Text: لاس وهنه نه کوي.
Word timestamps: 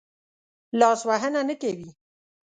لاس 0.79 1.01
وهنه 1.09 1.41
نه 1.49 1.55
کوي. 1.61 1.89